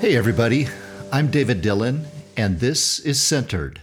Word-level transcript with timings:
Hey, 0.00 0.16
everybody. 0.16 0.66
I'm 1.12 1.30
David 1.30 1.60
Dillon, 1.60 2.06
and 2.34 2.58
this 2.58 2.98
is 3.00 3.20
Centered, 3.20 3.82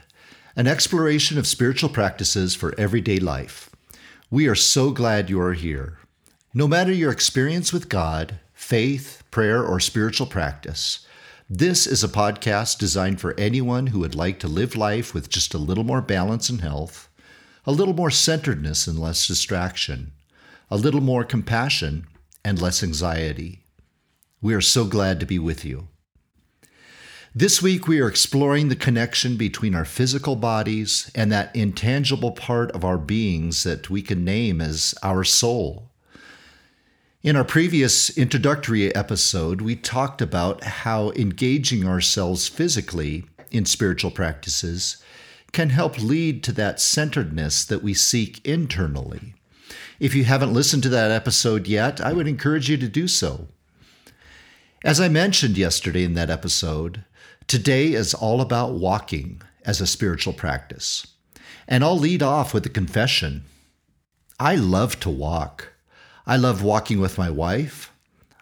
an 0.56 0.66
exploration 0.66 1.38
of 1.38 1.46
spiritual 1.46 1.90
practices 1.90 2.56
for 2.56 2.74
everyday 2.76 3.20
life. 3.20 3.70
We 4.32 4.48
are 4.48 4.56
so 4.56 4.90
glad 4.90 5.30
you 5.30 5.40
are 5.40 5.54
here. 5.54 6.00
No 6.56 6.68
matter 6.68 6.92
your 6.92 7.12
experience 7.12 7.72
with 7.72 7.88
God, 7.88 8.40
faith, 8.56 9.22
prayer, 9.30 9.64
or 9.64 9.80
spiritual 9.80 10.26
practice, 10.26 11.06
this 11.48 11.86
is 11.86 12.04
a 12.04 12.08
podcast 12.08 12.80
designed 12.80 13.22
for 13.22 13.40
anyone 13.40 13.86
who 13.88 14.00
would 14.00 14.16
like 14.16 14.40
to 14.40 14.48
live 14.48 14.76
life 14.76 15.14
with 15.14 15.30
just 15.30 15.54
a 15.54 15.60
little 15.60 15.84
more 15.84 16.02
balance 16.02 16.50
and 16.50 16.62
health, 16.62 17.10
a 17.64 17.72
little 17.72 17.94
more 17.94 18.10
centeredness 18.10 18.88
and 18.88 18.98
less 18.98 19.28
distraction, 19.28 20.14
a 20.72 20.78
little 20.78 21.02
more 21.02 21.24
compassion 21.24 22.08
and 22.44 22.60
less 22.60 22.82
anxiety. 22.82 23.66
We 24.42 24.56
are 24.56 24.62
so 24.62 24.86
glad 24.86 25.20
to 25.20 25.28
be 25.28 25.38
with 25.38 25.64
you. 25.64 25.90
This 27.40 27.62
week, 27.62 27.88
we 27.88 28.00
are 28.00 28.08
exploring 28.08 28.70
the 28.70 28.76
connection 28.76 29.38
between 29.38 29.76
our 29.76 29.86
physical 29.86 30.36
bodies 30.36 31.12
and 31.14 31.32
that 31.32 31.56
intangible 31.56 32.32
part 32.32 32.72
of 32.72 32.84
our 32.84 32.98
beings 32.98 33.62
that 33.62 33.92
we 33.92 34.02
can 34.02 34.26
name 34.26 34.60
as 34.60 34.96
our 35.04 35.24
soul. 35.24 35.92
In 37.22 37.36
our 37.36 37.44
previous 37.44 38.10
introductory 38.18 38.96
episode, 38.96 39.62
we 39.62 39.76
talked 39.76 40.20
about 40.20 40.64
how 40.64 41.12
engaging 41.12 41.88
ourselves 41.88 42.48
physically 42.48 43.26
in 43.52 43.66
spiritual 43.66 44.10
practices 44.10 44.98
can 45.52 45.70
help 45.70 46.02
lead 46.02 46.42
to 46.42 46.52
that 46.54 46.80
centeredness 46.80 47.64
that 47.66 47.84
we 47.84 47.94
seek 47.94 48.44
internally. 48.48 49.36
If 50.00 50.16
you 50.16 50.24
haven't 50.24 50.56
listened 50.56 50.82
to 50.82 50.90
that 50.90 51.12
episode 51.12 51.68
yet, 51.68 52.02
I 52.02 52.14
would 52.14 52.28
encourage 52.28 52.68
you 52.68 52.78
to 52.78 52.88
do 52.88 53.08
so. 53.08 53.48
As 54.84 55.00
I 55.00 55.08
mentioned 55.08 55.56
yesterday 55.56 56.04
in 56.04 56.16
that 56.16 56.32
episode, 56.32 57.04
today 57.48 57.94
is 57.94 58.14
all 58.14 58.42
about 58.42 58.74
walking 58.74 59.42
as 59.66 59.82
a 59.82 59.88
spiritual 59.88 60.34
practice. 60.34 61.08
And 61.68 61.84
I'll 61.84 61.98
lead 61.98 62.22
off 62.22 62.54
with 62.54 62.66
a 62.66 62.70
confession. 62.70 63.44
I 64.40 64.56
love 64.56 65.00
to 65.02 65.10
walk. 65.10 65.74
I 66.26 66.38
love 66.38 66.62
walking 66.62 67.00
with 67.00 67.18
my 67.18 67.30
wife. 67.30 67.92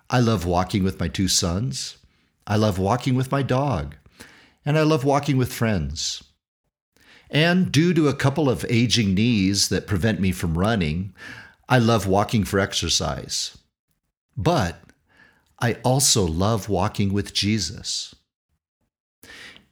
I 0.10 0.20
love 0.20 0.46
walking 0.46 0.84
with 0.84 1.00
my 1.00 1.08
two 1.08 1.28
sons. 1.28 1.98
I 2.46 2.58
love 2.58 2.78
walking 2.78 3.16
with 3.16 3.32
my 3.32 3.42
dog. 3.42 3.96
And 4.66 4.78
I 4.78 4.82
love 4.82 5.04
walking 5.04 5.38
with 5.38 5.54
friends. 5.54 6.24
And 7.30 7.72
due 7.72 7.94
to 7.94 8.08
a 8.08 8.16
couple 8.16 8.50
of 8.50 8.66
aging 8.70 9.14
knees 9.14 9.70
that 9.70 9.88
prevent 9.88 10.20
me 10.20 10.32
from 10.32 10.58
running, 10.58 11.14
I 11.68 11.80
love 11.80 12.08
walking 12.08 12.44
for 12.44 12.60
exercise. 12.60 13.58
But 14.38 14.80
I 15.60 15.74
also 15.84 16.26
love 16.26 16.70
walking 16.70 17.14
with 17.14 17.34
Jesus. 17.34 18.14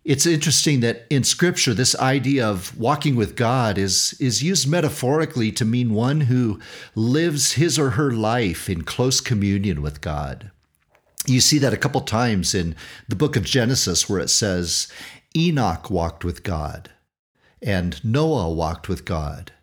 It's 0.05 0.25
interesting 0.25 0.81
that 0.81 1.05
in 1.09 1.23
scripture, 1.23 1.73
this 1.73 1.95
idea 1.95 2.45
of 2.45 2.77
walking 2.77 3.15
with 3.15 3.37
God 3.37 3.77
is, 3.77 4.17
is 4.19 4.43
used 4.43 4.67
metaphorically 4.67 5.49
to 5.53 5.63
mean 5.63 5.93
one 5.93 6.21
who 6.21 6.59
lives 6.93 7.53
his 7.53 7.79
or 7.79 7.91
her 7.91 8.11
life 8.11 8.69
in 8.69 8.81
close 8.81 9.21
communion 9.21 9.81
with 9.81 10.01
God. 10.01 10.51
You 11.25 11.39
see 11.39 11.57
that 11.59 11.73
a 11.73 11.77
couple 11.77 12.01
times 12.01 12.53
in 12.53 12.75
the 13.07 13.15
book 13.15 13.37
of 13.37 13.45
Genesis 13.45 14.09
where 14.09 14.19
it 14.19 14.29
says, 14.29 14.89
Enoch 15.37 15.89
walked 15.89 16.25
with 16.25 16.43
God 16.43 16.89
and 17.61 18.03
Noah 18.03 18.51
walked 18.51 18.89
with 18.89 19.05
God. 19.05 19.53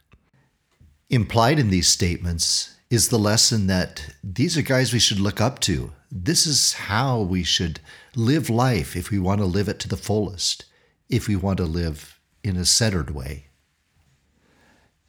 Implied 1.10 1.58
in 1.58 1.68
these 1.68 1.88
statements 1.88 2.76
is 2.88 3.08
the 3.08 3.18
lesson 3.18 3.66
that 3.66 4.14
these 4.24 4.56
are 4.56 4.62
guys 4.62 4.92
we 4.92 4.98
should 4.98 5.20
look 5.20 5.40
up 5.40 5.60
to. 5.60 5.92
This 6.10 6.46
is 6.46 6.72
how 6.72 7.20
we 7.20 7.44
should 7.44 7.80
live 8.16 8.50
life 8.50 8.96
if 8.96 9.10
we 9.10 9.18
want 9.18 9.40
to 9.40 9.46
live 9.46 9.68
it 9.68 9.78
to 9.80 9.88
the 9.88 9.96
fullest, 9.96 10.64
if 11.08 11.28
we 11.28 11.36
want 11.36 11.58
to 11.58 11.64
live 11.64 12.18
in 12.42 12.56
a 12.56 12.64
centered 12.64 13.10
way. 13.10 13.46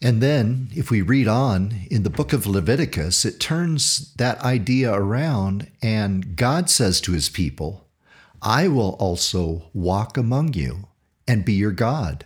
And 0.04 0.22
then, 0.22 0.70
if 0.74 0.90
we 0.90 1.02
read 1.02 1.28
on 1.28 1.86
in 1.92 2.04
the 2.04 2.10
book 2.10 2.34
of 2.34 2.48
Leviticus, 2.48 3.24
it 3.24 3.40
turns 3.40 4.14
that 4.16 4.40
idea 4.42 4.92
around, 4.92 5.72
and 5.82 6.36
God 6.36 6.70
says 6.70 7.00
to 7.02 7.12
his 7.12 7.30
people, 7.30 7.88
I 8.42 8.68
will 8.68 8.96
also 9.00 9.70
walk 9.74 10.18
among 10.18 10.54
you 10.54 10.88
and 11.28 11.46
be 11.46 11.54
your 11.54 11.72
God. 11.72 12.26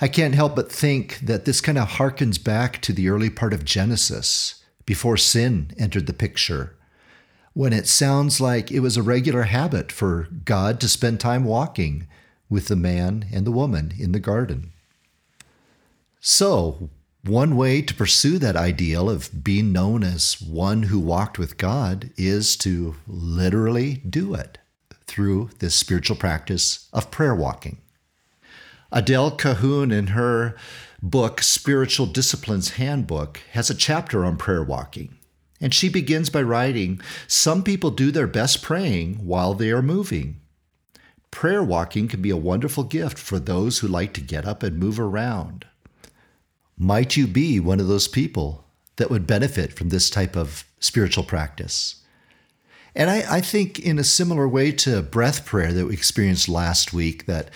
I 0.00 0.06
can't 0.06 0.34
help 0.34 0.54
but 0.54 0.70
think 0.70 1.18
that 1.20 1.44
this 1.44 1.60
kind 1.60 1.76
of 1.76 1.88
harkens 1.88 2.42
back 2.42 2.80
to 2.82 2.92
the 2.92 3.08
early 3.08 3.30
part 3.30 3.52
of 3.52 3.64
Genesis, 3.64 4.62
before 4.86 5.16
sin 5.16 5.72
entered 5.76 6.06
the 6.06 6.12
picture, 6.12 6.76
when 7.52 7.72
it 7.72 7.86
sounds 7.86 8.40
like 8.40 8.70
it 8.70 8.80
was 8.80 8.96
a 8.96 9.02
regular 9.02 9.42
habit 9.42 9.90
for 9.90 10.28
God 10.44 10.80
to 10.80 10.88
spend 10.88 11.20
time 11.20 11.44
walking 11.44 12.06
with 12.48 12.68
the 12.68 12.76
man 12.76 13.26
and 13.32 13.46
the 13.46 13.52
woman 13.52 13.92
in 13.98 14.12
the 14.12 14.20
garden. 14.20 14.72
So, 16.20 16.90
one 17.24 17.56
way 17.56 17.82
to 17.82 17.94
pursue 17.94 18.38
that 18.38 18.56
ideal 18.56 19.10
of 19.10 19.44
being 19.44 19.72
known 19.72 20.02
as 20.02 20.40
one 20.40 20.84
who 20.84 20.98
walked 20.98 21.38
with 21.38 21.58
God 21.58 22.10
is 22.16 22.56
to 22.58 22.96
literally 23.06 23.96
do 24.08 24.34
it 24.34 24.58
through 25.06 25.50
this 25.58 25.74
spiritual 25.74 26.16
practice 26.16 26.88
of 26.92 27.10
prayer 27.10 27.34
walking. 27.34 27.78
Adele 28.92 29.32
Calhoun, 29.32 29.92
in 29.92 30.08
her 30.08 30.56
book, 31.02 31.42
Spiritual 31.42 32.06
Disciplines 32.06 32.70
Handbook, 32.70 33.40
has 33.52 33.70
a 33.70 33.74
chapter 33.74 34.24
on 34.24 34.36
prayer 34.36 34.62
walking. 34.62 35.16
And 35.60 35.74
she 35.74 35.88
begins 35.88 36.30
by 36.30 36.42
writing 36.42 37.00
Some 37.26 37.62
people 37.62 37.90
do 37.90 38.10
their 38.10 38.26
best 38.26 38.62
praying 38.62 39.26
while 39.26 39.54
they 39.54 39.70
are 39.70 39.82
moving. 39.82 40.40
Prayer 41.30 41.62
walking 41.62 42.08
can 42.08 42.22
be 42.22 42.30
a 42.30 42.36
wonderful 42.36 42.84
gift 42.84 43.18
for 43.18 43.38
those 43.38 43.78
who 43.78 43.88
like 43.88 44.12
to 44.14 44.20
get 44.20 44.46
up 44.46 44.62
and 44.62 44.78
move 44.78 44.98
around. 44.98 45.66
Might 46.76 47.16
you 47.16 47.26
be 47.26 47.60
one 47.60 47.78
of 47.78 47.88
those 47.88 48.08
people 48.08 48.64
that 48.96 49.10
would 49.10 49.26
benefit 49.26 49.72
from 49.72 49.90
this 49.90 50.10
type 50.10 50.34
of 50.34 50.64
spiritual 50.80 51.24
practice? 51.24 51.96
And 52.94 53.08
I, 53.08 53.36
I, 53.36 53.40
think, 53.40 53.78
in 53.78 53.98
a 53.98 54.04
similar 54.04 54.48
way 54.48 54.72
to 54.72 55.02
breath 55.02 55.44
prayer 55.44 55.72
that 55.72 55.86
we 55.86 55.92
experienced 55.92 56.48
last 56.48 56.92
week, 56.92 57.26
that 57.26 57.50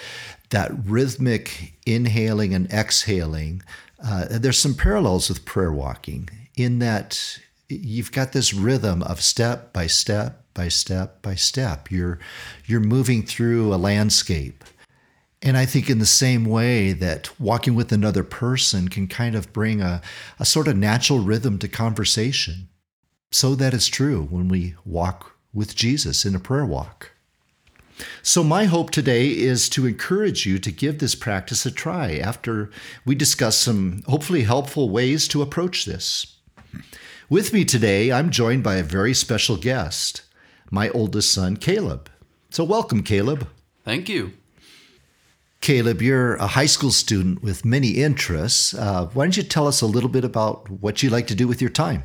that 0.51 0.71
rhythmic 0.85 1.75
inhaling 1.85 2.55
and 2.55 2.71
exhaling, 2.73 3.63
uh, 4.05 4.27
there's 4.31 4.59
some 4.59 4.75
parallels 4.75 5.29
with 5.29 5.45
prayer 5.45 5.73
walking 5.73 6.29
in 6.55 6.79
that 6.79 7.41
you've 7.83 8.13
got 8.13 8.33
this 8.33 8.55
rhythm 8.55 9.03
of 9.03 9.21
step 9.21 9.73
by 9.73 9.87
step 9.87 10.45
by 10.55 10.69
step 10.69 11.21
by 11.23 11.35
step. 11.35 11.91
You're 11.91 12.19
you're 12.67 12.81
moving 12.81 13.25
through 13.25 13.75
a 13.75 13.77
landscape. 13.77 14.65
And 15.43 15.59
I 15.59 15.67
think 15.67 15.91
in 15.91 15.99
the 15.99 16.07
same 16.07 16.47
way 16.47 16.93
that 16.93 17.39
walking 17.39 17.75
with 17.75 17.93
another 17.93 18.25
person 18.25 18.89
can 18.89 19.07
kind 19.07 19.35
of 19.35 19.53
bring 19.53 19.83
a, 19.83 20.01
a 20.39 20.47
sort 20.47 20.69
of 20.69 20.77
natural 20.77 21.19
rhythm 21.19 21.59
to 21.59 21.69
conversation. 21.69 22.69
So 23.31 23.55
that 23.57 23.75
is 23.75 23.89
true 23.89 24.23
when 24.31 24.49
we 24.49 24.75
walk 24.87 25.37
with 25.53 25.77
Jesus 25.77 26.25
in 26.25 26.35
a 26.35 26.41
prayer 26.41 26.65
walk. 26.65 27.11
So, 28.23 28.43
my 28.43 28.65
hope 28.65 28.91
today 28.91 29.29
is 29.29 29.69
to 29.71 29.87
encourage 29.87 30.47
you 30.47 30.59
to 30.59 30.73
give 30.73 30.99
this 30.99 31.15
practice 31.15 31.65
a 31.65 31.71
try 31.71 32.17
after 32.17 32.71
we 33.05 33.15
discuss 33.15 33.57
some 33.57 34.03
hopefully 34.07 34.43
helpful 34.43 34.89
ways 34.89 35.29
to 35.29 35.43
approach 35.43 35.85
this. 35.85 36.39
With 37.35 37.53
me 37.53 37.65
today, 37.65 38.13
I'm 38.13 38.31
joined 38.31 38.63
by 38.63 38.77
a 38.77 38.85
very 38.85 39.13
special 39.13 39.57
guest, 39.57 40.23
my 40.71 40.89
oldest 40.91 41.33
son, 41.33 41.57
Caleb. 41.57 42.09
So, 42.51 42.63
welcome, 42.63 43.03
Caleb. 43.03 43.49
Thank 43.85 44.09
you. 44.09 44.35
Caleb, 45.61 46.01
you're 46.01 46.37
a 46.37 46.47
high 46.47 46.67
school 46.67 46.93
student 46.93 47.43
with 47.43 47.65
many 47.65 48.01
interests. 48.05 48.73
Uh, 48.73 49.07
why 49.07 49.25
don't 49.25 49.37
you 49.37 49.43
tell 49.43 49.67
us 49.67 49.81
a 49.81 49.87
little 49.87 50.09
bit 50.09 50.25
about 50.25 50.71
what 50.71 51.03
you 51.03 51.11
like 51.11 51.27
to 51.27 51.35
do 51.35 51.49
with 51.49 51.61
your 51.61 51.71
time? 51.71 52.05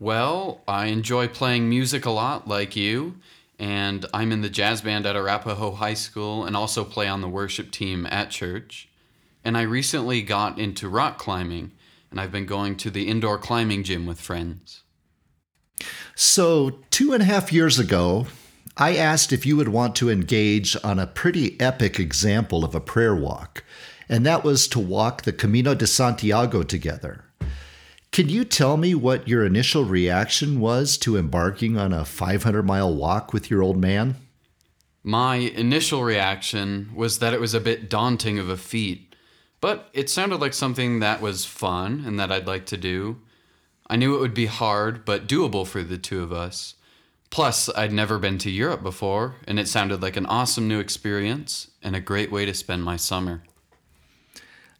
Well, 0.00 0.62
I 0.66 0.86
enjoy 0.86 1.28
playing 1.28 1.68
music 1.68 2.04
a 2.04 2.10
lot, 2.10 2.48
like 2.48 2.74
you 2.74 3.14
and 3.60 4.06
I'm 4.12 4.32
in 4.32 4.40
the 4.40 4.50
jazz 4.50 4.80
band 4.80 5.06
at 5.06 5.14
Arapahoe 5.14 5.70
High 5.70 5.94
School 5.94 6.44
and 6.44 6.56
also 6.56 6.82
play 6.82 7.06
on 7.06 7.20
the 7.20 7.28
worship 7.28 7.70
team 7.70 8.08
at 8.10 8.30
church. 8.30 8.88
And 9.44 9.56
I 9.56 9.62
recently 9.62 10.20
got 10.20 10.58
into 10.58 10.88
rock 10.88 11.16
climbing, 11.16 11.70
and 12.12 12.20
I've 12.20 12.30
been 12.30 12.46
going 12.46 12.76
to 12.76 12.90
the 12.90 13.08
indoor 13.08 13.38
climbing 13.38 13.82
gym 13.82 14.06
with 14.06 14.20
friends. 14.20 14.84
So, 16.14 16.78
two 16.90 17.12
and 17.12 17.22
a 17.22 17.26
half 17.26 17.52
years 17.52 17.78
ago, 17.78 18.26
I 18.76 18.96
asked 18.96 19.32
if 19.32 19.44
you 19.44 19.56
would 19.56 19.68
want 19.68 19.96
to 19.96 20.10
engage 20.10 20.76
on 20.84 20.98
a 20.98 21.06
pretty 21.06 21.60
epic 21.60 21.98
example 21.98 22.64
of 22.64 22.74
a 22.74 22.80
prayer 22.80 23.14
walk, 23.14 23.64
and 24.08 24.24
that 24.24 24.44
was 24.44 24.68
to 24.68 24.78
walk 24.78 25.22
the 25.22 25.32
Camino 25.32 25.74
de 25.74 25.86
Santiago 25.86 26.62
together. 26.62 27.24
Can 28.12 28.28
you 28.28 28.44
tell 28.44 28.76
me 28.76 28.94
what 28.94 29.26
your 29.26 29.44
initial 29.44 29.84
reaction 29.84 30.60
was 30.60 30.98
to 30.98 31.16
embarking 31.16 31.78
on 31.78 31.94
a 31.94 32.04
500 32.04 32.62
mile 32.62 32.94
walk 32.94 33.32
with 33.32 33.50
your 33.50 33.62
old 33.62 33.78
man? 33.78 34.16
My 35.02 35.36
initial 35.36 36.04
reaction 36.04 36.90
was 36.94 37.18
that 37.18 37.32
it 37.32 37.40
was 37.40 37.54
a 37.54 37.60
bit 37.60 37.88
daunting 37.88 38.38
of 38.38 38.48
a 38.48 38.56
feat, 38.56 39.11
but 39.62 39.88
it 39.94 40.10
sounded 40.10 40.40
like 40.40 40.52
something 40.52 40.98
that 40.98 41.22
was 41.22 41.46
fun 41.46 42.02
and 42.04 42.18
that 42.18 42.32
I'd 42.32 42.48
like 42.48 42.66
to 42.66 42.76
do. 42.76 43.20
I 43.86 43.94
knew 43.96 44.16
it 44.16 44.20
would 44.20 44.34
be 44.34 44.46
hard, 44.46 45.04
but 45.04 45.28
doable 45.28 45.64
for 45.66 45.84
the 45.84 45.96
two 45.96 46.22
of 46.22 46.32
us. 46.32 46.74
Plus, 47.30 47.70
I'd 47.74 47.92
never 47.92 48.18
been 48.18 48.38
to 48.38 48.50
Europe 48.50 48.82
before, 48.82 49.36
and 49.46 49.60
it 49.60 49.68
sounded 49.68 50.02
like 50.02 50.16
an 50.16 50.26
awesome 50.26 50.66
new 50.66 50.80
experience 50.80 51.70
and 51.80 51.94
a 51.94 52.00
great 52.00 52.32
way 52.32 52.44
to 52.44 52.52
spend 52.52 52.82
my 52.82 52.96
summer. 52.96 53.44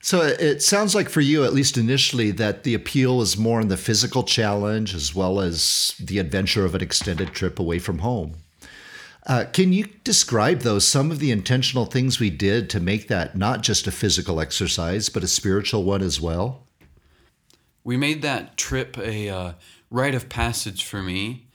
So 0.02 0.20
it 0.20 0.62
sounds 0.62 0.96
like 0.96 1.08
for 1.08 1.20
you, 1.20 1.44
at 1.44 1.54
least 1.54 1.78
initially, 1.78 2.32
that 2.32 2.64
the 2.64 2.74
appeal 2.74 3.22
is 3.22 3.38
more 3.38 3.60
in 3.60 3.68
the 3.68 3.76
physical 3.76 4.24
challenge 4.24 4.96
as 4.96 5.14
well 5.14 5.40
as 5.40 5.94
the 6.00 6.18
adventure 6.18 6.64
of 6.64 6.74
an 6.74 6.82
extended 6.82 7.32
trip 7.32 7.60
away 7.60 7.78
from 7.78 8.00
home. 8.00 8.34
Uh, 9.26 9.44
can 9.52 9.72
you 9.72 9.84
describe, 10.02 10.60
though, 10.60 10.80
some 10.80 11.10
of 11.10 11.20
the 11.20 11.30
intentional 11.30 11.86
things 11.86 12.18
we 12.18 12.30
did 12.30 12.68
to 12.70 12.80
make 12.80 13.06
that 13.08 13.36
not 13.36 13.62
just 13.62 13.86
a 13.86 13.92
physical 13.92 14.40
exercise, 14.40 15.08
but 15.08 15.22
a 15.22 15.28
spiritual 15.28 15.84
one 15.84 16.02
as 16.02 16.20
well? 16.20 16.66
We 17.84 17.96
made 17.96 18.22
that 18.22 18.56
trip 18.56 18.98
a 18.98 19.28
uh, 19.28 19.52
rite 19.90 20.14
of 20.14 20.28
passage 20.28 20.84
for 20.84 21.02
me, 21.02 21.46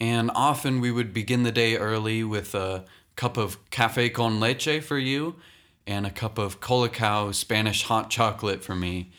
and 0.00 0.30
often 0.34 0.80
we 0.80 0.90
would 0.90 1.12
begin 1.12 1.42
the 1.42 1.52
day 1.52 1.76
early 1.76 2.24
with 2.24 2.54
a 2.54 2.84
cup 3.16 3.36
of 3.36 3.58
cafe 3.70 4.08
con 4.08 4.40
leche 4.40 4.82
for 4.82 4.98
you 4.98 5.36
and 5.86 6.06
a 6.06 6.10
cup 6.10 6.38
of 6.38 6.60
Colacao 6.60 7.32
Spanish 7.34 7.84
hot 7.84 8.10
chocolate 8.10 8.64
for 8.64 8.74
me. 8.74 9.10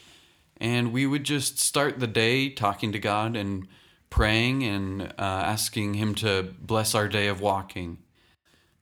And 0.57 0.91
we 0.91 1.05
would 1.05 1.23
just 1.23 1.59
start 1.59 1.99
the 1.99 2.07
day 2.07 2.49
talking 2.49 2.91
to 2.91 2.99
God 2.99 3.35
and 3.35 3.67
praying 4.09 4.63
and 4.63 5.03
uh, 5.03 5.13
asking 5.17 5.95
Him 5.95 6.15
to 6.15 6.53
bless 6.59 6.95
our 6.95 7.07
day 7.07 7.27
of 7.27 7.41
walking. 7.41 7.97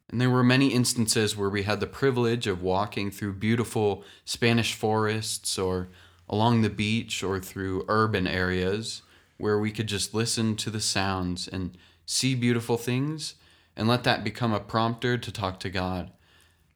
And 0.10 0.22
there 0.22 0.30
were 0.30 0.44
many 0.44 0.68
instances 0.68 1.36
where 1.36 1.50
we 1.50 1.64
had 1.64 1.80
the 1.80 1.88
privilege 1.88 2.46
of 2.46 2.62
walking 2.62 3.10
through 3.10 3.34
beautiful 3.34 4.04
Spanish 4.26 4.76
forests 4.76 5.58
or 5.58 5.90
along 6.30 6.62
the 6.62 6.70
beach 6.70 7.24
or 7.24 7.40
through 7.40 7.86
urban 7.88 8.28
areas 8.28 9.02
where 9.38 9.58
we 9.58 9.72
could 9.72 9.88
just 9.88 10.14
listen 10.14 10.56
to 10.56 10.70
the 10.70 10.80
sounds 10.80 11.48
and 11.48 11.78
see 12.06 12.36
beautiful 12.36 12.78
things 12.78 13.36
and 13.76 13.88
let 13.88 14.04
that 14.04 14.24
become 14.24 14.54
a 14.54 14.60
prompter 14.60 15.18
to 15.18 15.32
talk 15.32 15.60
to 15.60 15.70
God. 15.70 16.12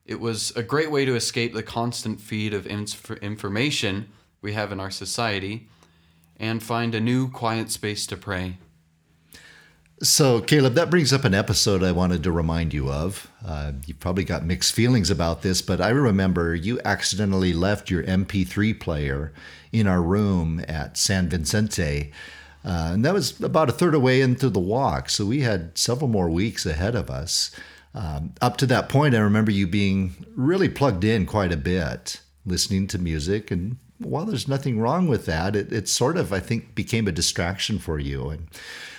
It 0.04 0.20
was 0.20 0.50
a 0.56 0.62
great 0.62 0.90
way 0.90 1.04
to 1.04 1.14
escape 1.14 1.54
the 1.54 1.62
constant 1.62 2.20
feed 2.20 2.52
of 2.52 2.66
inf- 2.66 3.10
information 3.22 4.08
we 4.40 4.54
have 4.54 4.72
in 4.72 4.80
our 4.80 4.90
society 4.90 5.68
and 6.38 6.62
find 6.62 6.94
a 6.94 7.00
new 7.00 7.28
quiet 7.28 7.70
space 7.70 8.06
to 8.06 8.16
pray. 8.16 8.58
So, 10.00 10.40
Caleb, 10.40 10.74
that 10.74 10.90
brings 10.90 11.12
up 11.12 11.24
an 11.24 11.34
episode 11.34 11.82
I 11.82 11.90
wanted 11.90 12.22
to 12.22 12.30
remind 12.30 12.72
you 12.72 12.88
of. 12.88 13.28
Uh, 13.44 13.72
you 13.84 13.94
probably 13.94 14.22
got 14.22 14.44
mixed 14.44 14.72
feelings 14.72 15.10
about 15.10 15.42
this, 15.42 15.60
but 15.60 15.80
I 15.80 15.88
remember 15.88 16.54
you 16.54 16.80
accidentally 16.84 17.52
left 17.52 17.90
your 17.90 18.04
MP3 18.04 18.78
player 18.78 19.32
in 19.72 19.88
our 19.88 20.00
room 20.00 20.64
at 20.68 20.96
San 20.96 21.28
Vicente. 21.28 22.12
Uh, 22.64 22.90
and 22.92 23.04
that 23.04 23.14
was 23.14 23.40
about 23.40 23.68
a 23.68 23.72
third 23.72 23.88
of 23.88 24.00
the 24.00 24.06
way 24.06 24.20
into 24.20 24.48
the 24.48 24.60
walk. 24.60 25.10
So 25.10 25.26
we 25.26 25.40
had 25.40 25.76
several 25.76 26.08
more 26.08 26.30
weeks 26.30 26.64
ahead 26.64 26.94
of 26.94 27.10
us. 27.10 27.50
Um, 27.92 28.34
up 28.40 28.56
to 28.58 28.66
that 28.66 28.88
point, 28.88 29.16
I 29.16 29.18
remember 29.18 29.50
you 29.50 29.66
being 29.66 30.14
really 30.36 30.68
plugged 30.68 31.02
in 31.02 31.26
quite 31.26 31.50
a 31.50 31.56
bit, 31.56 32.20
listening 32.46 32.86
to 32.88 32.98
music. 32.98 33.50
And 33.50 33.78
while 33.98 34.24
there's 34.24 34.48
nothing 34.48 34.78
wrong 34.78 35.08
with 35.08 35.26
that, 35.26 35.56
it, 35.56 35.72
it 35.72 35.88
sort 35.88 36.16
of, 36.16 36.32
I 36.32 36.40
think, 36.40 36.74
became 36.74 37.08
a 37.08 37.12
distraction 37.12 37.78
for 37.78 37.98
you. 37.98 38.30
And 38.30 38.48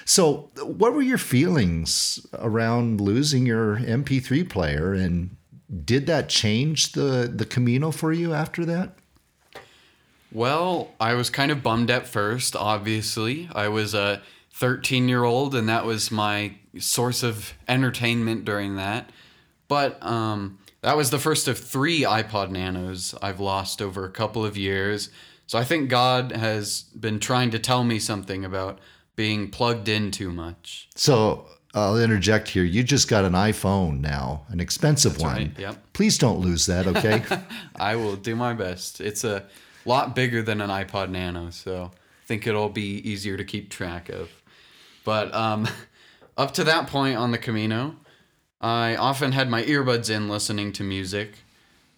so, 0.05 0.49
what 0.61 0.93
were 0.93 1.01
your 1.01 1.17
feelings 1.17 2.25
around 2.33 2.99
losing 2.99 3.45
your 3.45 3.77
MP3 3.77 4.49
player? 4.49 4.93
And 4.93 5.37
did 5.85 6.07
that 6.07 6.29
change 6.29 6.93
the, 6.93 7.31
the 7.33 7.45
Camino 7.45 7.91
for 7.91 8.11
you 8.11 8.33
after 8.33 8.65
that? 8.65 8.95
Well, 10.31 10.91
I 10.99 11.13
was 11.13 11.29
kind 11.29 11.51
of 11.51 11.63
bummed 11.63 11.89
at 11.89 12.07
first, 12.07 12.55
obviously. 12.55 13.49
I 13.53 13.67
was 13.67 13.93
a 13.93 14.21
13 14.53 15.09
year 15.09 15.23
old, 15.23 15.55
and 15.55 15.67
that 15.69 15.85
was 15.85 16.11
my 16.11 16.55
source 16.77 17.23
of 17.23 17.53
entertainment 17.67 18.45
during 18.45 18.75
that. 18.75 19.09
But 19.67 20.01
um, 20.03 20.59
that 20.81 20.97
was 20.97 21.09
the 21.09 21.19
first 21.19 21.47
of 21.47 21.57
three 21.57 22.01
iPod 22.01 22.51
Nanos 22.51 23.13
I've 23.21 23.39
lost 23.39 23.81
over 23.81 24.05
a 24.05 24.11
couple 24.11 24.45
of 24.45 24.57
years. 24.57 25.09
So 25.47 25.57
I 25.57 25.63
think 25.63 25.89
God 25.89 26.31
has 26.31 26.83
been 26.99 27.19
trying 27.19 27.51
to 27.51 27.59
tell 27.59 27.83
me 27.83 27.99
something 27.99 28.45
about 28.45 28.79
being 29.15 29.49
plugged 29.49 29.89
in 29.89 30.11
too 30.11 30.31
much. 30.31 30.87
So 30.95 31.47
I'll 31.73 32.01
interject 32.01 32.47
here. 32.47 32.63
You 32.63 32.83
just 32.83 33.07
got 33.07 33.25
an 33.25 33.33
iPhone 33.33 33.99
now, 33.99 34.45
an 34.49 34.59
expensive 34.59 35.13
That's 35.13 35.23
one. 35.23 35.35
right, 35.35 35.59
yep. 35.59 35.77
Please 35.93 36.17
don't 36.17 36.39
lose 36.39 36.65
that, 36.67 36.87
okay? 36.87 37.23
I 37.75 37.95
will 37.95 38.15
do 38.15 38.35
my 38.35 38.53
best. 38.53 39.01
It's 39.01 39.23
a 39.23 39.45
lot 39.85 40.15
bigger 40.15 40.41
than 40.41 40.61
an 40.61 40.69
iPod 40.69 41.09
Nano, 41.09 41.49
so 41.49 41.91
I 41.93 42.25
think 42.25 42.47
it'll 42.47 42.69
be 42.69 43.09
easier 43.09 43.37
to 43.37 43.43
keep 43.43 43.69
track 43.69 44.09
of. 44.09 44.29
But 45.03 45.33
um, 45.33 45.67
up 46.37 46.53
to 46.55 46.63
that 46.63 46.87
point 46.87 47.17
on 47.17 47.31
the 47.31 47.37
Camino, 47.37 47.95
I 48.61 48.95
often 48.95 49.31
had 49.31 49.49
my 49.49 49.63
earbuds 49.63 50.09
in 50.09 50.27
listening 50.27 50.73
to 50.73 50.83
music, 50.83 51.39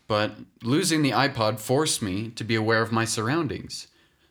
but 0.07 0.35
losing 0.61 1.01
the 1.01 1.11
iPod 1.11 1.59
forced 1.59 2.01
me 2.01 2.29
to 2.29 2.43
be 2.43 2.55
aware 2.55 2.81
of 2.81 2.91
my 2.91 3.05
surroundings, 3.05 3.87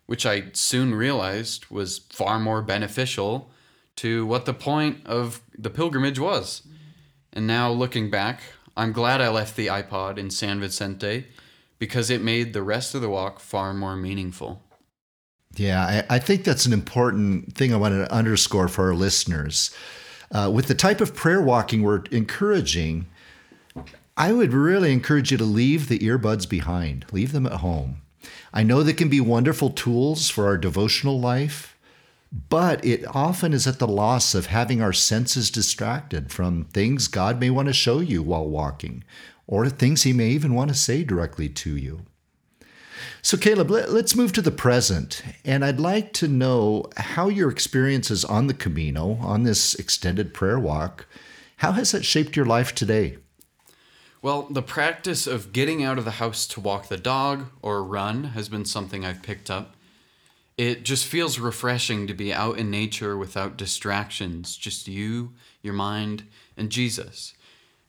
which 0.06 0.24
I 0.24 0.44
soon 0.52 0.94
realized 0.94 1.66
was 1.70 1.98
far 2.10 2.38
more 2.38 2.62
beneficial 2.62 3.50
to 3.96 4.24
what 4.26 4.44
the 4.44 4.54
point 4.54 5.04
of 5.06 5.40
the 5.58 5.70
pilgrimage 5.70 6.18
was. 6.18 6.62
And 7.32 7.46
now 7.46 7.70
looking 7.70 8.10
back, 8.10 8.40
I'm 8.76 8.92
glad 8.92 9.20
I 9.20 9.28
left 9.28 9.56
the 9.56 9.66
iPod 9.66 10.16
in 10.16 10.30
San 10.30 10.60
Vicente 10.60 11.26
because 11.78 12.10
it 12.10 12.22
made 12.22 12.52
the 12.52 12.62
rest 12.62 12.94
of 12.94 13.00
the 13.00 13.08
walk 13.08 13.40
far 13.40 13.74
more 13.74 13.96
meaningful. 13.96 14.62
Yeah, 15.56 16.04
I, 16.08 16.16
I 16.16 16.18
think 16.18 16.44
that's 16.44 16.66
an 16.66 16.72
important 16.72 17.56
thing 17.56 17.74
I 17.74 17.76
want 17.76 17.94
to 17.94 18.12
underscore 18.12 18.68
for 18.68 18.88
our 18.88 18.94
listeners. 18.94 19.74
Uh, 20.32 20.50
with 20.52 20.66
the 20.66 20.74
type 20.74 21.00
of 21.00 21.14
prayer 21.14 21.40
walking 21.40 21.82
we're 21.82 22.04
encouraging, 22.10 23.06
I 24.16 24.32
would 24.32 24.52
really 24.52 24.92
encourage 24.92 25.32
you 25.32 25.38
to 25.38 25.44
leave 25.44 25.88
the 25.88 25.98
earbuds 26.00 26.48
behind, 26.48 27.06
leave 27.10 27.32
them 27.32 27.46
at 27.46 27.60
home. 27.60 28.02
I 28.52 28.62
know 28.62 28.82
they 28.82 28.92
can 28.92 29.08
be 29.08 29.20
wonderful 29.20 29.70
tools 29.70 30.28
for 30.28 30.46
our 30.46 30.58
devotional 30.58 31.18
life, 31.18 31.76
but 32.48 32.84
it 32.84 33.04
often 33.08 33.52
is 33.52 33.66
at 33.66 33.78
the 33.78 33.88
loss 33.88 34.34
of 34.34 34.46
having 34.46 34.80
our 34.80 34.92
senses 34.92 35.50
distracted 35.50 36.30
from 36.30 36.66
things 36.66 37.08
God 37.08 37.40
may 37.40 37.50
want 37.50 37.68
to 37.68 37.74
show 37.74 37.98
you 37.98 38.22
while 38.22 38.46
walking, 38.46 39.02
or 39.46 39.68
things 39.68 40.02
He 40.02 40.12
may 40.12 40.28
even 40.28 40.54
want 40.54 40.70
to 40.70 40.76
say 40.76 41.02
directly 41.02 41.48
to 41.48 41.76
you. 41.76 42.02
So, 43.22 43.36
Caleb, 43.36 43.70
let, 43.70 43.88
us 43.88 44.16
move 44.16 44.32
to 44.32 44.42
the 44.42 44.50
present. 44.50 45.22
And 45.44 45.64
I'd 45.64 45.80
like 45.80 46.12
to 46.14 46.28
know 46.28 46.86
how 46.96 47.28
your 47.28 47.50
experiences 47.50 48.24
on 48.24 48.46
the 48.46 48.54
Camino, 48.54 49.18
on 49.20 49.42
this 49.42 49.74
extended 49.74 50.32
prayer 50.32 50.58
walk, 50.58 51.06
how 51.58 51.72
has 51.72 51.92
that 51.92 52.04
shaped 52.04 52.36
your 52.36 52.46
life 52.46 52.74
today? 52.74 53.18
Well, 54.22 54.42
the 54.50 54.62
practice 54.62 55.26
of 55.26 55.52
getting 55.52 55.82
out 55.82 55.98
of 55.98 56.04
the 56.04 56.12
house 56.12 56.46
to 56.48 56.60
walk 56.60 56.88
the 56.88 56.96
dog 56.96 57.46
or 57.62 57.84
run 57.84 58.24
has 58.24 58.48
been 58.48 58.64
something 58.64 59.04
I've 59.04 59.22
picked 59.22 59.50
up. 59.50 59.76
It 60.56 60.82
just 60.82 61.06
feels 61.06 61.38
refreshing 61.38 62.06
to 62.06 62.14
be 62.14 62.32
out 62.32 62.58
in 62.58 62.70
nature 62.70 63.16
without 63.16 63.56
distractions, 63.56 64.56
just 64.56 64.88
you, 64.88 65.32
your 65.62 65.72
mind, 65.72 66.24
and 66.56 66.70
Jesus. 66.70 67.34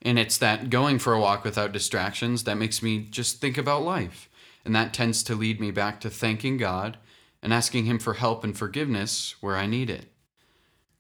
And 0.02 0.18
it's 0.18 0.38
that 0.38 0.70
going 0.70 1.00
for 1.00 1.14
a 1.14 1.20
walk 1.20 1.44
without 1.44 1.74
distractions 1.74 2.46
that 2.46 2.58
makes 2.58 2.82
me 2.82 3.08
just 3.10 3.42
think 3.42 3.58
about 3.58 3.84
life. 3.84 4.30
And 4.64 4.76
that 4.76 4.94
tends 4.94 5.24
to 5.24 5.36
lead 5.36 5.60
me 5.60 5.72
back 5.72 6.00
to 6.02 6.10
thanking 6.10 6.58
God 6.58 6.98
and 7.42 7.54
asking 7.54 7.86
Him 7.86 8.00
for 8.00 8.14
help 8.14 8.44
and 8.44 8.58
forgiveness 8.58 9.36
where 9.42 9.58
I 9.58 9.66
need 9.66 9.90
it. 9.90 10.06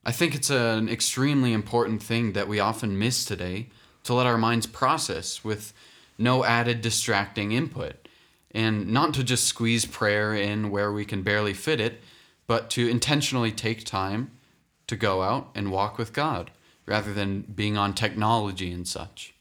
I 0.03 0.11
think 0.11 0.33
it's 0.33 0.49
an 0.49 0.89
extremely 0.89 1.53
important 1.53 2.01
thing 2.01 2.33
that 2.33 2.47
we 2.47 2.59
often 2.59 2.97
miss 2.97 3.23
today 3.23 3.69
to 4.03 4.15
let 4.15 4.25
our 4.25 4.37
minds 4.37 4.65
process 4.65 5.43
with 5.43 5.73
no 6.17 6.43
added 6.43 6.81
distracting 6.81 7.51
input, 7.51 8.07
and 8.51 8.87
not 8.87 9.13
to 9.13 9.23
just 9.23 9.45
squeeze 9.45 9.85
prayer 9.85 10.33
in 10.33 10.71
where 10.71 10.91
we 10.91 11.05
can 11.05 11.21
barely 11.21 11.53
fit 11.53 11.79
it, 11.79 12.01
but 12.47 12.69
to 12.71 12.87
intentionally 12.87 13.51
take 13.51 13.85
time 13.85 14.31
to 14.87 14.95
go 14.95 15.21
out 15.21 15.49
and 15.55 15.71
walk 15.71 15.97
with 15.97 16.13
God 16.13 16.51
rather 16.85 17.13
than 17.13 17.41
being 17.41 17.77
on 17.77 17.93
technology 17.93 18.71
and 18.71 18.87
such. 18.87 19.33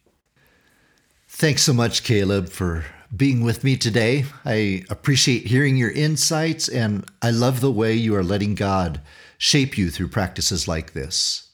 Thanks 1.26 1.62
so 1.62 1.72
much, 1.72 2.04
Caleb, 2.04 2.48
for 2.50 2.84
being 3.14 3.42
with 3.42 3.64
me 3.64 3.76
today. 3.76 4.24
I 4.44 4.84
appreciate 4.88 5.46
hearing 5.46 5.76
your 5.76 5.90
insights, 5.90 6.68
and 6.68 7.04
I 7.20 7.30
love 7.30 7.60
the 7.60 7.70
way 7.70 7.94
you 7.94 8.14
are 8.16 8.22
letting 8.22 8.54
God 8.54 9.00
shape 9.38 9.76
you 9.76 9.90
through 9.90 10.08
practices 10.08 10.68
like 10.68 10.92
this. 10.92 11.50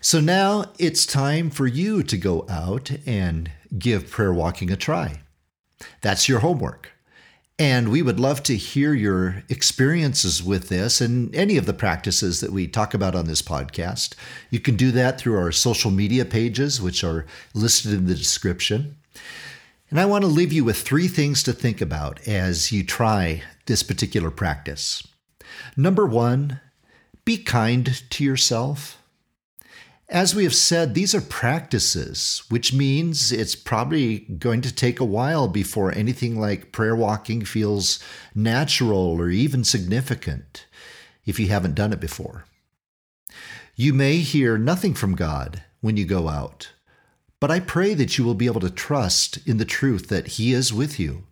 So 0.00 0.20
now 0.20 0.72
it's 0.78 1.06
time 1.06 1.50
for 1.50 1.66
you 1.66 2.02
to 2.02 2.16
go 2.16 2.46
out 2.48 2.90
and 3.06 3.50
give 3.78 4.10
prayer 4.10 4.32
walking 4.32 4.70
a 4.70 4.76
try. 4.76 5.20
That's 6.00 6.28
your 6.28 6.40
homework. 6.40 6.90
And 7.58 7.90
we 7.90 8.02
would 8.02 8.18
love 8.18 8.42
to 8.44 8.56
hear 8.56 8.94
your 8.94 9.44
experiences 9.48 10.42
with 10.42 10.68
this 10.68 11.00
and 11.00 11.32
any 11.36 11.56
of 11.56 11.66
the 11.66 11.74
practices 11.74 12.40
that 12.40 12.50
we 12.50 12.66
talk 12.66 12.94
about 12.94 13.14
on 13.14 13.26
this 13.26 13.42
podcast. 13.42 14.14
You 14.50 14.58
can 14.58 14.74
do 14.74 14.90
that 14.92 15.18
through 15.18 15.38
our 15.38 15.52
social 15.52 15.90
media 15.90 16.24
pages, 16.24 16.82
which 16.82 17.04
are 17.04 17.26
listed 17.54 17.92
in 17.92 18.06
the 18.06 18.14
description. 18.14 18.96
And 19.92 20.00
I 20.00 20.06
want 20.06 20.22
to 20.22 20.28
leave 20.28 20.54
you 20.54 20.64
with 20.64 20.80
three 20.80 21.06
things 21.06 21.42
to 21.42 21.52
think 21.52 21.82
about 21.82 22.26
as 22.26 22.72
you 22.72 22.82
try 22.82 23.42
this 23.66 23.82
particular 23.82 24.30
practice. 24.30 25.06
Number 25.76 26.06
one, 26.06 26.60
be 27.26 27.36
kind 27.36 28.02
to 28.08 28.24
yourself. 28.24 29.02
As 30.08 30.34
we 30.34 30.44
have 30.44 30.54
said, 30.54 30.94
these 30.94 31.14
are 31.14 31.20
practices, 31.20 32.42
which 32.48 32.72
means 32.72 33.32
it's 33.32 33.54
probably 33.54 34.20
going 34.20 34.62
to 34.62 34.74
take 34.74 34.98
a 34.98 35.04
while 35.04 35.46
before 35.46 35.92
anything 35.92 36.40
like 36.40 36.72
prayer 36.72 36.96
walking 36.96 37.44
feels 37.44 38.02
natural 38.34 39.20
or 39.20 39.28
even 39.28 39.62
significant 39.62 40.64
if 41.26 41.38
you 41.38 41.48
haven't 41.48 41.74
done 41.74 41.92
it 41.92 42.00
before. 42.00 42.46
You 43.76 43.92
may 43.92 44.20
hear 44.20 44.56
nothing 44.56 44.94
from 44.94 45.16
God 45.16 45.64
when 45.82 45.98
you 45.98 46.06
go 46.06 46.30
out, 46.30 46.71
but 47.42 47.50
I 47.50 47.58
pray 47.58 47.94
that 47.94 48.16
you 48.18 48.24
will 48.24 48.36
be 48.36 48.46
able 48.46 48.60
to 48.60 48.70
trust 48.70 49.44
in 49.48 49.56
the 49.56 49.64
truth 49.64 50.08
that 50.10 50.38
He 50.38 50.52
is 50.52 50.72
with 50.72 51.00
you. 51.00 51.24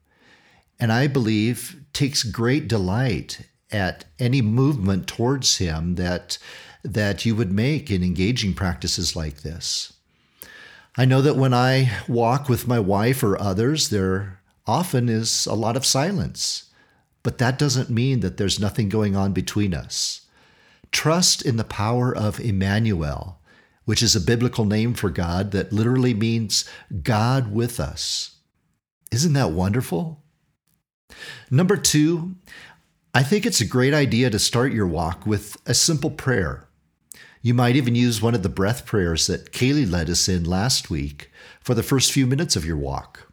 And 0.80 0.92
I 0.92 1.06
believe 1.06 1.84
takes 1.92 2.24
great 2.24 2.66
delight 2.66 3.46
at 3.70 4.06
any 4.18 4.42
movement 4.42 5.06
towards 5.06 5.58
Him 5.58 5.94
that, 5.94 6.36
that 6.82 7.24
you 7.24 7.36
would 7.36 7.52
make 7.52 7.92
in 7.92 8.02
engaging 8.02 8.54
practices 8.54 9.14
like 9.14 9.42
this. 9.42 9.92
I 10.96 11.04
know 11.04 11.22
that 11.22 11.36
when 11.36 11.54
I 11.54 11.92
walk 12.08 12.48
with 12.48 12.66
my 12.66 12.80
wife 12.80 13.22
or 13.22 13.40
others, 13.40 13.90
there 13.90 14.40
often 14.66 15.08
is 15.08 15.46
a 15.46 15.54
lot 15.54 15.76
of 15.76 15.86
silence, 15.86 16.72
but 17.22 17.38
that 17.38 17.56
doesn't 17.56 17.88
mean 17.88 18.18
that 18.18 18.36
there's 18.36 18.58
nothing 18.58 18.88
going 18.88 19.14
on 19.14 19.32
between 19.32 19.72
us. 19.72 20.22
Trust 20.90 21.40
in 21.40 21.56
the 21.56 21.62
power 21.62 22.12
of 22.12 22.40
Emmanuel, 22.40 23.39
which 23.90 24.04
is 24.04 24.14
a 24.14 24.20
biblical 24.20 24.64
name 24.64 24.94
for 24.94 25.10
God 25.10 25.50
that 25.50 25.72
literally 25.72 26.14
means 26.14 26.64
God 27.02 27.52
with 27.52 27.80
us. 27.80 28.36
Isn't 29.10 29.32
that 29.32 29.50
wonderful? 29.50 30.22
Number 31.50 31.76
two, 31.76 32.36
I 33.12 33.24
think 33.24 33.44
it's 33.44 33.60
a 33.60 33.66
great 33.66 33.92
idea 33.92 34.30
to 34.30 34.38
start 34.38 34.72
your 34.72 34.86
walk 34.86 35.26
with 35.26 35.60
a 35.66 35.74
simple 35.74 36.12
prayer. 36.12 36.68
You 37.42 37.52
might 37.52 37.74
even 37.74 37.96
use 37.96 38.22
one 38.22 38.36
of 38.36 38.44
the 38.44 38.48
breath 38.48 38.86
prayers 38.86 39.26
that 39.26 39.50
Kaylee 39.50 39.90
led 39.90 40.08
us 40.08 40.28
in 40.28 40.44
last 40.44 40.88
week 40.88 41.32
for 41.60 41.74
the 41.74 41.82
first 41.82 42.12
few 42.12 42.28
minutes 42.28 42.54
of 42.54 42.64
your 42.64 42.76
walk. 42.76 43.26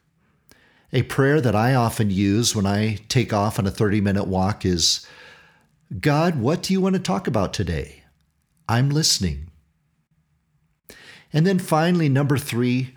A 0.91 1.03
prayer 1.03 1.39
that 1.39 1.55
I 1.55 1.75
often 1.75 2.09
use 2.09 2.55
when 2.55 2.65
I 2.65 2.97
take 3.09 3.31
off 3.31 3.59
on 3.59 3.67
a 3.67 3.69
30 3.69 4.01
minute 4.01 4.25
walk 4.25 4.65
is 4.65 5.05
God, 5.99 6.39
what 6.41 6.63
do 6.63 6.73
you 6.73 6.81
want 6.81 6.95
to 6.95 6.99
talk 6.99 7.27
about 7.27 7.53
today? 7.53 8.05
I'm 8.67 8.89
listening. 8.89 9.51
And 11.33 11.45
then 11.45 11.59
finally, 11.59 12.09
number 12.09 12.37
three, 12.37 12.93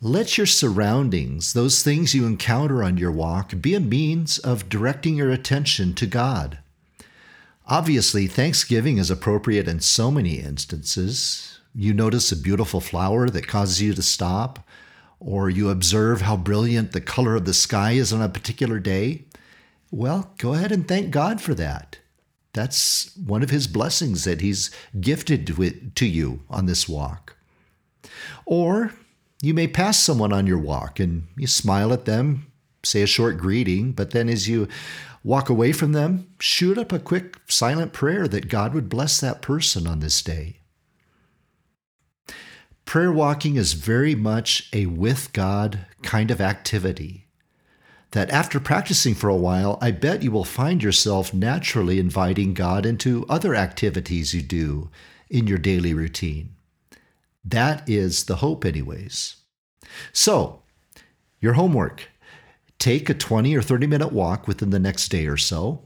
let 0.00 0.36
your 0.36 0.46
surroundings, 0.46 1.52
those 1.52 1.82
things 1.82 2.14
you 2.14 2.26
encounter 2.26 2.82
on 2.82 2.98
your 2.98 3.12
walk, 3.12 3.54
be 3.60 3.74
a 3.74 3.80
means 3.80 4.38
of 4.38 4.68
directing 4.68 5.16
your 5.16 5.30
attention 5.30 5.94
to 5.94 6.06
God. 6.06 6.58
Obviously, 7.66 8.26
Thanksgiving 8.26 8.98
is 8.98 9.10
appropriate 9.10 9.66
in 9.66 9.80
so 9.80 10.10
many 10.10 10.40
instances. 10.40 11.58
You 11.74 11.94
notice 11.94 12.30
a 12.30 12.36
beautiful 12.36 12.80
flower 12.80 13.30
that 13.30 13.48
causes 13.48 13.80
you 13.80 13.94
to 13.94 14.02
stop, 14.02 14.66
or 15.18 15.48
you 15.48 15.70
observe 15.70 16.20
how 16.20 16.36
brilliant 16.36 16.92
the 16.92 17.00
color 17.00 17.34
of 17.34 17.46
the 17.46 17.54
sky 17.54 17.92
is 17.92 18.12
on 18.12 18.20
a 18.20 18.28
particular 18.28 18.78
day. 18.78 19.24
Well, 19.90 20.32
go 20.36 20.52
ahead 20.52 20.72
and 20.72 20.86
thank 20.86 21.10
God 21.10 21.40
for 21.40 21.54
that. 21.54 21.98
That's 22.52 23.16
one 23.16 23.42
of 23.42 23.48
His 23.48 23.66
blessings 23.66 24.24
that 24.24 24.42
He's 24.42 24.70
gifted 25.00 25.46
to 25.96 26.06
you 26.06 26.40
on 26.50 26.66
this 26.66 26.86
walk. 26.86 27.36
Or 28.46 28.92
you 29.42 29.54
may 29.54 29.66
pass 29.66 29.98
someone 29.98 30.32
on 30.32 30.46
your 30.46 30.58
walk 30.58 30.98
and 30.98 31.26
you 31.36 31.46
smile 31.46 31.92
at 31.92 32.04
them, 32.04 32.50
say 32.82 33.02
a 33.02 33.06
short 33.06 33.38
greeting, 33.38 33.92
but 33.92 34.10
then 34.10 34.28
as 34.28 34.48
you 34.48 34.68
walk 35.22 35.48
away 35.48 35.72
from 35.72 35.92
them, 35.92 36.28
shoot 36.38 36.78
up 36.78 36.92
a 36.92 36.98
quick 36.98 37.38
silent 37.46 37.92
prayer 37.92 38.28
that 38.28 38.48
God 38.48 38.74
would 38.74 38.88
bless 38.88 39.20
that 39.20 39.42
person 39.42 39.86
on 39.86 40.00
this 40.00 40.22
day. 40.22 40.60
Prayer 42.84 43.12
walking 43.12 43.56
is 43.56 43.72
very 43.72 44.14
much 44.14 44.68
a 44.72 44.86
with 44.86 45.32
God 45.32 45.86
kind 46.02 46.30
of 46.30 46.40
activity. 46.40 47.26
That 48.10 48.30
after 48.30 48.60
practicing 48.60 49.14
for 49.14 49.28
a 49.28 49.36
while, 49.36 49.78
I 49.80 49.90
bet 49.90 50.22
you 50.22 50.30
will 50.30 50.44
find 50.44 50.82
yourself 50.82 51.34
naturally 51.34 51.98
inviting 51.98 52.54
God 52.54 52.86
into 52.86 53.26
other 53.28 53.54
activities 53.54 54.34
you 54.34 54.42
do 54.42 54.90
in 55.28 55.46
your 55.46 55.58
daily 55.58 55.94
routine. 55.94 56.53
That 57.44 57.88
is 57.88 58.24
the 58.24 58.36
hope, 58.36 58.64
anyways. 58.64 59.36
So, 60.12 60.62
your 61.40 61.54
homework 61.54 62.08
take 62.78 63.08
a 63.08 63.14
20 63.14 63.54
or 63.54 63.62
30 63.62 63.86
minute 63.86 64.12
walk 64.12 64.48
within 64.48 64.70
the 64.70 64.78
next 64.78 65.08
day 65.08 65.26
or 65.26 65.36
so. 65.36 65.82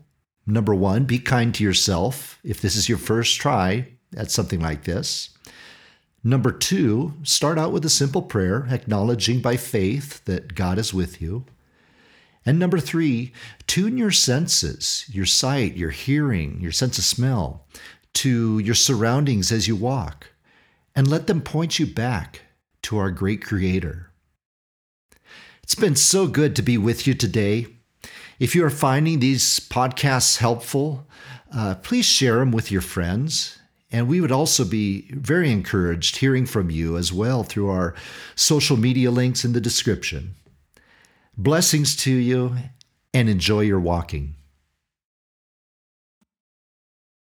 Number 0.46 0.74
one, 0.74 1.04
be 1.04 1.18
kind 1.18 1.54
to 1.54 1.64
yourself 1.64 2.38
if 2.42 2.60
this 2.60 2.76
is 2.76 2.88
your 2.88 2.98
first 2.98 3.40
try 3.40 3.88
at 4.16 4.30
something 4.30 4.60
like 4.60 4.84
this. 4.84 5.30
Number 6.24 6.50
two, 6.50 7.14
start 7.22 7.58
out 7.58 7.72
with 7.72 7.84
a 7.84 7.90
simple 7.90 8.22
prayer, 8.22 8.66
acknowledging 8.70 9.40
by 9.40 9.56
faith 9.56 10.24
that 10.24 10.54
God 10.54 10.78
is 10.78 10.94
with 10.94 11.20
you. 11.20 11.44
And 12.46 12.58
number 12.58 12.80
three, 12.80 13.32
tune 13.66 13.98
your 13.98 14.10
senses, 14.10 15.04
your 15.08 15.26
sight, 15.26 15.76
your 15.76 15.90
hearing, 15.90 16.60
your 16.60 16.72
sense 16.72 16.98
of 16.98 17.04
smell, 17.04 17.66
to 18.14 18.58
your 18.58 18.74
surroundings 18.74 19.52
as 19.52 19.68
you 19.68 19.76
walk 19.76 20.28
and 20.95 21.09
let 21.09 21.26
them 21.26 21.40
point 21.40 21.78
you 21.78 21.87
back 21.87 22.42
to 22.83 22.99
our 22.99 23.11
great 23.11 23.42
Creator. 23.45 24.11
It's 25.62 25.75
been 25.75 25.97
so 25.97 26.26
good 26.26 26.57
to 26.57 26.62
be 26.62 26.78
with 26.78 27.07
you 27.07 27.14
today. 27.14 27.66
If 28.38 28.54
you 28.54 28.64
are 28.64 28.71
finding 28.71 29.21
these 29.21 29.61
podcasts 29.61 30.38
helpful, 30.38 31.07
uh, 31.54 31.75
please 31.76 32.07
share 32.07 32.38
them 32.38 32.52
with 32.52 32.71
your 32.71 32.80
friends. 32.80 33.59
And 33.90 34.09
we 34.09 34.21
would 34.21 34.33
also 34.33 34.64
be 34.64 35.11
very 35.12 35.50
encouraged 35.50 36.16
hearing 36.16 36.47
from 36.47 36.71
you 36.71 36.97
as 36.97 37.12
well 37.12 37.42
through 37.42 37.68
our 37.71 37.95
social 38.35 38.76
media 38.76 39.11
links 39.11 39.45
in 39.45 39.52
the 39.52 39.61
description. 39.61 40.35
Blessings 41.37 41.97
to 41.97 42.12
you 42.12 42.57
and 43.12 43.28
enjoy 43.28 43.61
your 43.61 43.80
walking. 43.80 44.37